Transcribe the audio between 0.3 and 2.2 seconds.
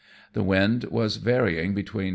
The wind was varying between N.